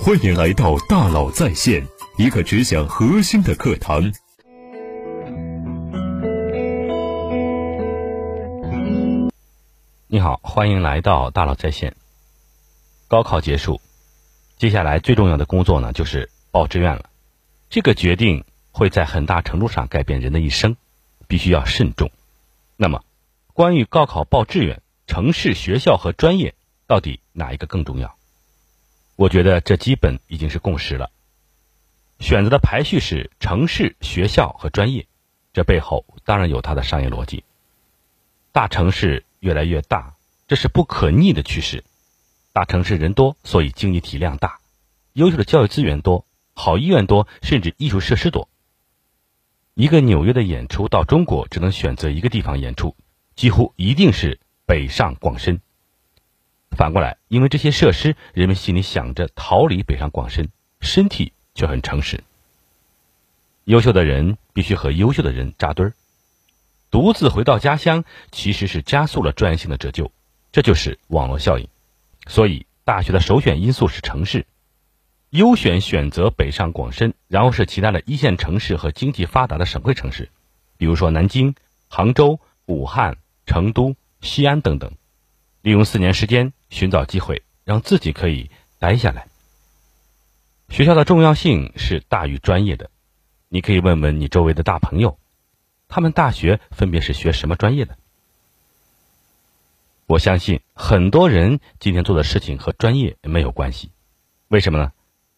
[0.00, 1.86] 欢迎来到大佬在线，
[2.16, 4.12] 一个只讲核心的课堂。
[10.08, 11.94] 你好，欢迎来到大佬在线。
[13.06, 13.80] 高考结束，
[14.56, 17.10] 接下来最重要的工作呢，就是报志愿了。
[17.70, 20.76] 这个决定会在很大程度上改变人的一生，
[21.28, 22.10] 必须要慎重。
[22.76, 23.04] 那么，
[23.52, 26.54] 关于高考报志愿，城市、学校和专业
[26.88, 28.16] 到底哪一个更重要？
[29.16, 31.10] 我觉得这基本已经是共识了。
[32.18, 35.06] 选择的排序是城市、学校和专业，
[35.52, 37.44] 这背后当然有它的商业逻辑。
[38.52, 40.14] 大城市越来越大，
[40.46, 41.84] 这是不可逆的趋势。
[42.52, 44.60] 大城市人多，所以经济体量大，
[45.14, 48.48] 优秀的教育资源多，好医院多，甚至艺术设施多。
[49.74, 52.94] 一个纽约的演出到中国只能选择一个地方演出，
[53.34, 55.60] 几乎一定是北上广深。
[56.76, 60.48] 反过来，因为这些设施，人们心里想着逃离北上广深，
[60.80, 62.24] 身体却很诚实。
[63.64, 65.92] 优秀的人必须和优秀的人扎堆儿。
[66.90, 70.10] 独自回到家乡，其实是加速了专业性的折旧，
[70.50, 71.68] 这就是网络效应。
[72.26, 74.46] 所以，大学的首选因素是城市，
[75.30, 80.30] 优选选择北上广深，然后是其他的一线城市和经济发达的省会城市，
[80.76, 81.54] 比如说南京、
[81.88, 84.92] 杭州、武汉、成都、西安等等。
[85.62, 89.28] 利用四年时间寻找机会，让自己可以待下来。
[90.68, 92.90] 学校的重要性是大于专业的，
[93.48, 95.18] 你可以问问你周围的大朋友。
[95.88, 97.96] 他们大学分别是学什么专业的？
[100.06, 103.90] 我相信很多人今天做的事情和专业没有关系，
[104.48, 104.92] 为什么呢？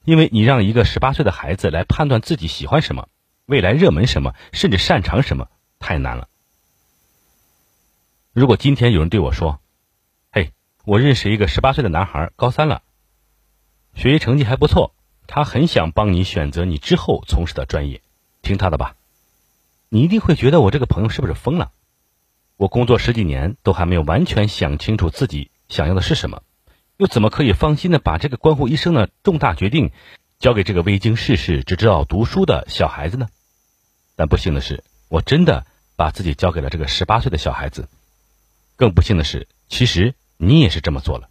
[0.05, 3.09] 因为你让一个十八岁的孩子来判断自己喜欢什么、
[3.47, 6.29] 未来热门什么，甚至擅长什么，太难了。
[8.33, 9.61] 如果今天有人对我说：“，
[10.87, 12.83] 我认识一个十八岁的男孩，高三了，
[13.95, 14.95] 学习成绩还不错，
[15.27, 18.03] 他很想帮你选择你之后从事的专业，
[18.43, 18.95] 听他的吧。”
[19.89, 21.73] 你一定会觉得我这个朋友是不是疯了？
[22.57, 26.43] 我工作十几年都还没有完全想清楚自己想要的是什么，
[26.99, 29.91] 又怎么可以放心的把这个关乎一生的重大决定
[30.39, 33.29] 交给这个未经世事、只知道读书的小孩子呢？
[34.17, 35.65] 但不幸的是，我真的
[35.97, 37.89] 把自己交给了这个十八岁的小孩子。
[38.77, 41.29] 更不幸的是，其实你也是这么做了。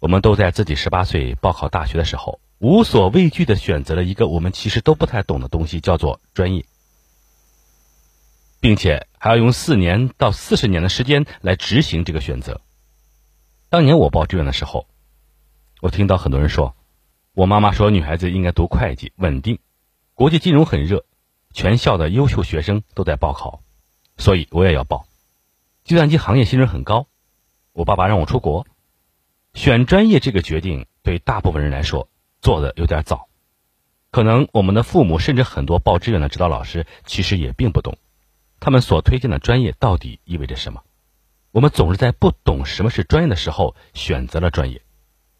[0.00, 6.64] 我们都在自己十八岁报考大学的时候，无所畏惧的选择了一个我们其实都不太懂的东西，叫做专业。
[8.60, 12.60] 并且还要用四年到四十年的时间来执行这个选择。
[13.68, 14.88] 当年我报志愿的时候，
[15.80, 16.74] 我听到很多人说，
[17.34, 19.60] 我妈妈说女孩子应该读会计，稳定，
[20.14, 21.04] 国际金融很热，
[21.52, 23.62] 全校的优秀学生都在报考，
[24.16, 25.06] 所以我也要报。
[25.84, 27.06] 计算机行业薪水很高，
[27.78, 28.66] 我爸爸让我出国。
[29.54, 32.08] 选专业这个决定对大部分人来说
[32.40, 33.28] 做的有点早，
[34.10, 37.96] 可能我们的父母甚至很多报志愿的指导老师其实也并不懂。
[38.58, 40.82] 他们所推荐的专业到底意味着什么？
[41.52, 44.82] 我们总是在不懂什么是专业的时候选择了专业。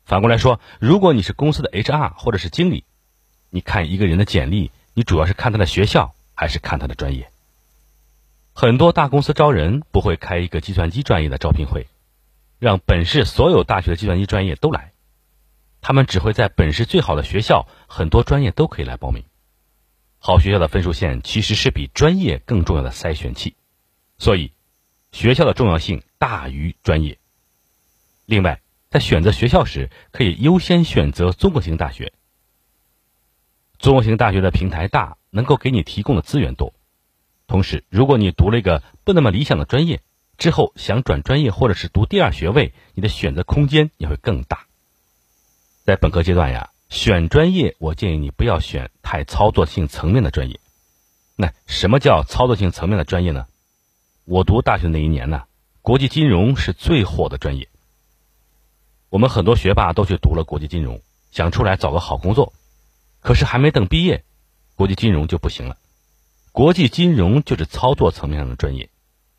[0.05, 2.85] 反过来说，如果你是公司的 HR 或者是经理，
[3.51, 7.33] 你看一个人的简历，你主要是看他的学校还是看他的专业？
[8.53, 11.89] 很多大公司招人不会开一个计算机专业的招聘会，
[12.59, 14.93] 让本市所有大学的计算机专业都来，
[15.81, 19.25] 他们只会在本市最好的学校，很多专业都可以来报名。
[20.19, 23.55] 好学校的分数线其实是比专业更重要的筛选器，
[24.19, 24.53] 所以
[25.13, 27.19] 学校的重要性大于专业。
[28.27, 32.13] 另外，在选择学校时，可以优先选择综合性大学。
[33.79, 36.75] 综合性大学的平台大，能够给你提供的资源多。
[37.47, 40.03] 同时，如果你读了一个不那么理想的专业，
[40.39, 44.67] 之后想转专业或者是读第二学位，你的选择空间也会更大。
[45.85, 46.71] 在本科阶段呀。
[46.91, 50.59] 选专业，我建议你不要选太操作性层面的专业。
[51.37, 53.47] 那什么叫操作性层面的专业呢？
[54.25, 55.43] 我读大学那一年呢，
[55.83, 57.69] 国际金融是最火的专业。
[59.11, 62.55] 我们很多学霸都去读了国际金融，想出来找个好工作。
[63.21, 64.25] 可是还没等毕业，
[64.75, 65.77] 国际金融就不行了。
[66.53, 68.89] 国际金融就是操作层面上的专业，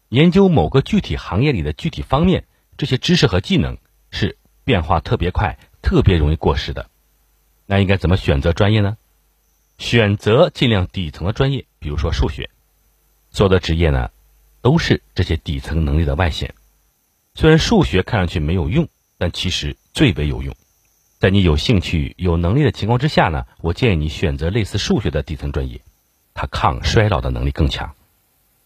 [0.09, 2.45] 研究某个具体行业里的具体方面，
[2.77, 3.77] 这些知识和技能
[4.09, 6.89] 是变化特别快、特别容易过时的。
[7.67, 8.97] 那应该怎么选择专业呢？
[9.77, 12.49] 选择尽量底层的专业，比如说数学。
[13.29, 14.09] 所有的职业呢，
[14.61, 16.55] 都是这些底层能力的外显。
[17.35, 18.89] 虽然数学看上去没有用，
[19.19, 20.55] 但其实最为有用。
[21.19, 25.81] 在你有兴趣、有能力的情况之下呢，我建议你选择类似数学的底层专业，
[26.33, 27.93] 它抗衰老的能力更强。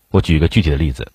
[0.10, 1.12] 我举一个具体的例子：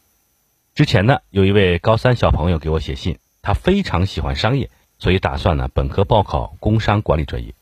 [0.78, 4.70] 之前呢，有一位高三小朋友给我写信，他非常喜欢商业，
[5.00, 7.52] 所以打算呢本科报考工商管理专业。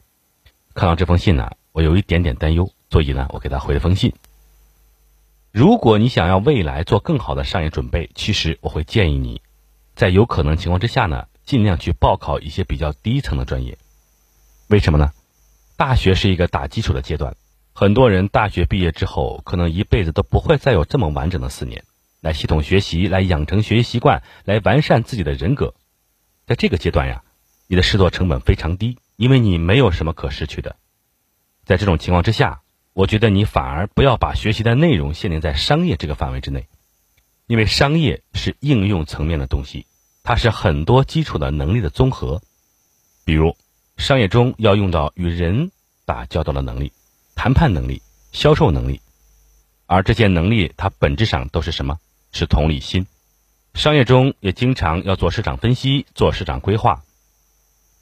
[0.75, 4.13] 看到这封信呢，我有一点点担忧，所以呢我给他回了封信。
[5.51, 9.41] 如果你想要未来做更好的商业准备，其实我会建议你，
[9.95, 13.79] 在有可能情况之下呢，尽量去报考一些比较低层的专业。
[14.69, 15.13] 为什么呢？
[15.79, 17.35] 大学是一个打基础的阶段，
[17.73, 21.83] 很多人大学毕业之后，可能一辈子都不会再有这么完整的四年
[22.27, 25.75] 来系统学习，来养成学习习惯，来完善自己的人格。
[26.47, 27.23] 在这个阶段呀，
[27.69, 30.77] 你的试错成本非常低，因为你没有什么可失去的。
[31.65, 32.61] 在这种情况之下。
[32.97, 36.67] 我觉得你反而不要把学习的内容限定在商业这个范围之内，
[37.47, 39.85] 因为商业是应用层面的东西，
[40.23, 42.41] 它是很多基础的能力的综合。
[43.27, 43.55] 比如，
[43.99, 45.71] 商业中要用到与人
[46.07, 46.91] 打交道的能力、
[47.35, 48.01] 谈判能力、
[48.33, 49.03] 销售能力，
[49.85, 51.99] 而这些能力它本质上都是什么？
[52.37, 53.07] 是同理心。
[53.73, 57.03] 商业中也经常要做市场分析、做市场规划，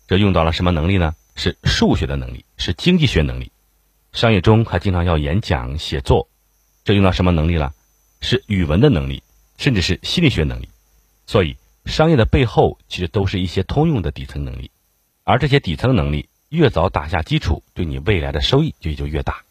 [0.08, 1.14] 这用到了什么能力呢？
[1.36, 3.50] 是数学的能力，是经济学能力。
[4.12, 6.28] 商业中还经常要演讲、写作，
[6.84, 7.72] 这用到什么能力了？
[8.20, 9.22] 是语文的能力，
[9.56, 10.68] 甚至是心理学能力。
[11.26, 14.70] 所以，商业的背后其实都是一些通用的底层能力，
[15.24, 19.42] 而这些底层能力越早打下基础，对你未来的收益就就越大。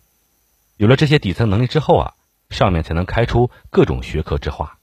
[0.78, 2.14] 有了这些底层能力之后啊，
[2.54, 4.78] 上面才能开出各种学科之花。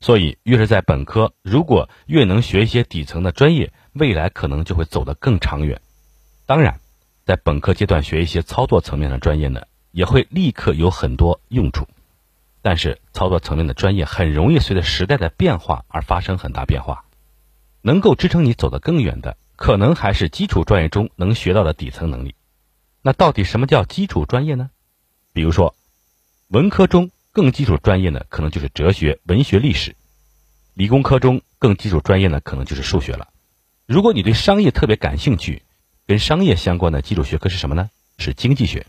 [0.00, 5.82] 所以，越是在本科，如果越能学一些底层的专业，未来可能就会走得更长远。
[6.46, 6.80] 当然。
[7.26, 9.62] 在本科阶段学一些操作层面的专业呢，
[9.92, 11.86] 也会立刻有很多用处。
[12.60, 17.04] 但是操作层面的专业很容易随着时代的变化而发生很大变化。
[17.82, 22.34] 能够支撑你走得更远的，可能还是基础专业中能学到的底层能力。
[23.00, 24.70] 那到底什么叫基础专业呢？
[25.32, 25.76] 比如说，
[26.50, 29.92] 文科中更基础专业呢，可能就是哲学、文学、历史；
[30.74, 33.28] 理工科中更基础专业呢，可能就是数学了。
[33.86, 35.62] 如果你对商业特别感兴趣，
[36.08, 37.88] 跟商业相关的基础学科是什么呢？
[38.18, 38.84] 是经济学。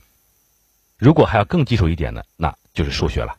[0.97, 3.35] 如果还要更基础一点呢，那就是数学了。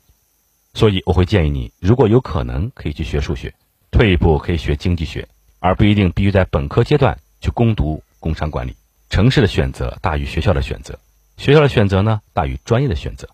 [0.72, 3.50] 所以我会建议你，如果有可能，可以去学数学；
[3.90, 5.26] 退一步可以学经济学，
[5.58, 8.76] 而不一定必须在本科阶段去攻读工商管理。
[9.10, 11.00] 城市的选择大于学校的选择，
[11.38, 13.28] 学校的选择呢大于专业的选择。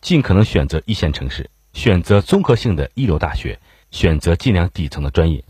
[0.00, 3.60] 尽可能选择一线城市，选择综合性的一流大学，
[3.90, 5.44] 选择尽量底层的专业。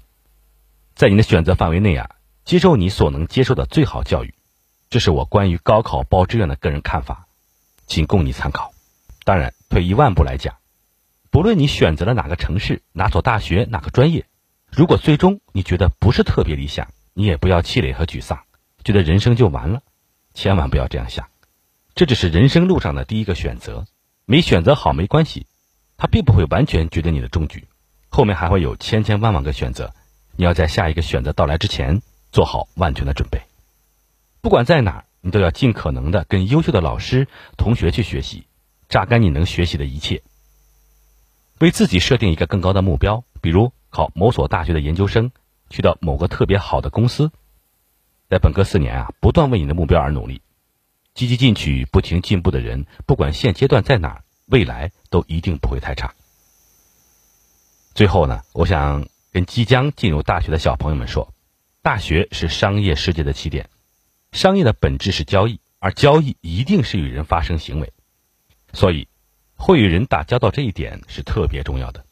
[0.95, 2.11] 在你的选择范围内啊。
[2.45, 4.33] 接受你所能接受的最好教育，
[4.89, 7.27] 这是我关于高考报志愿的个人看法，
[7.87, 8.73] 仅供你参考。
[9.25, 10.57] 当然，退一万步来讲，
[11.31, 14.25] 不论你选择了哪个城市、哪所大学、哪个专业，
[14.73, 18.41] 如果最终你觉得不是特别理想，你也不要气馁和沮丧，
[18.83, 19.83] 觉得人生就完了。
[20.33, 21.29] 千万不要这样想，
[21.95, 23.85] 这只是人生路上的第一个选择，
[24.31, 25.47] 没选择好没关系，
[25.97, 27.67] 它并不会完全决定你的终局，
[28.11, 29.95] 后面还会有千千万万个选择，
[30.37, 32.03] 你要在下一个选择到来之前。
[32.31, 33.41] 做好万全的准备，
[34.43, 37.27] 不管在哪儿，你都要尽可能的跟优秀的老师、
[37.57, 38.45] 同学去学习，
[38.91, 40.23] 榨干你能学习的一切。
[41.59, 45.33] 为自己设定一个更高的目标，比如考某所大学的研究生，
[45.71, 47.33] 去到某个特别好的公司。
[48.29, 50.43] 在本科四年啊，不断为你的目标而努力，
[51.19, 56.15] 积极进取、不停进步的人，不管现阶段在哪儿，未来都一定不会太差。
[57.93, 61.35] 最后呢，我想跟即将进入大学的小朋友们说。
[61.83, 63.69] 大学是商业世界的起点，
[64.31, 67.93] 商业的本质是交易，而交易一定是与人发生行为，
[68.73, 69.09] 所以
[69.57, 72.05] 会与人打交道这一点是特别重要的。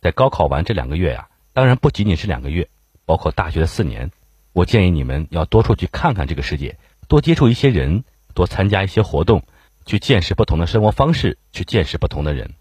[0.00, 2.68] 在高考完这两个月呀，当然不仅仅是两个月，
[3.04, 4.12] 包括大学的四年，
[4.52, 6.78] 我建议你们要多出去看看这个世界，
[7.08, 8.04] 多接触一些人，
[8.38, 9.42] 多参加一些活动，
[9.84, 12.54] 去见识不同的生活方式，去见识不同的人。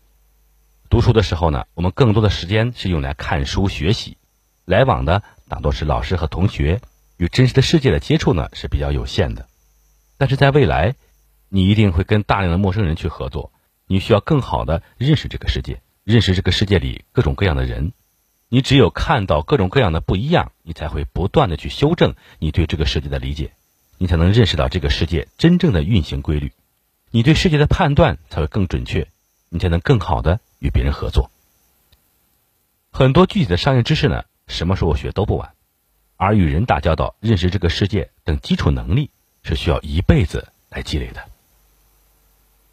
[0.90, 4.18] 读书的时候呢，我们更多的时间是用来看书学习，
[4.66, 5.22] 来往的。
[5.48, 6.82] 大多是老师和同学
[7.18, 9.48] 与真实的世界的接触呢是比较有限的，
[10.18, 10.96] 但是在未来，
[11.48, 13.54] 你一定会跟大量的陌生人去合作，
[13.86, 17.94] 你需要更好的认识这个世界，认识这个世界里各种各样的人。
[18.50, 23.52] 你只有看到各种各样的不一样，你才会不断的去修正你对这个世界的理解，
[23.98, 26.52] 你才能认识到这个世界真正的运行规律，
[27.12, 29.08] 你对世界的判断才会更准确，
[29.50, 31.32] 你才能更好的与别人合作。
[32.92, 34.24] 很多具体的商业知识呢。
[34.50, 35.52] 什么时候学都不晚，
[36.16, 39.10] 而与人打交道、认识这个世界等基础能力
[39.44, 41.26] 是需要一辈子来积累的。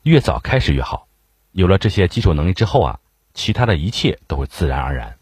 [0.04, 1.08] 越早开始越好，
[1.50, 3.00] 有了这些基础能力之后啊，
[3.34, 5.16] 其他的一切都会自然而然。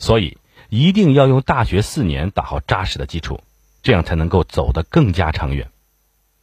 [0.00, 0.38] 所以
[0.70, 3.40] 一定要用大学四年打好扎实的基础，
[3.86, 5.70] 这样才能够走得更加长远。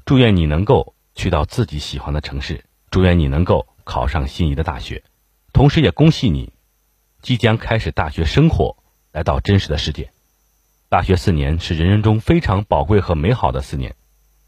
[0.06, 5.04] 祝愿你能够去到自己喜欢的城市，祝愿你能够考上心仪的大学，
[5.52, 6.54] 同时也恭喜你
[7.22, 8.78] 即将开始大学生活。
[9.12, 10.14] 来到真实的世界，
[10.88, 13.94] 大学四年是人生中非常宝贵和美好的四年，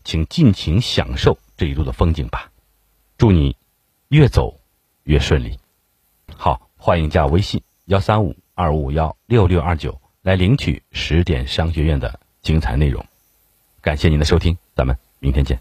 [0.06, 2.50] 请尽情享受这一路的风景吧。
[3.18, 3.58] 祝你
[4.08, 4.58] 越走
[5.04, 5.60] 越顺利。
[6.34, 13.04] 好，欢迎加微信幺三五二五幺六六二九来领取十点商学院的精彩内容。
[13.82, 15.60] 感谢您的收听，咱们明天见。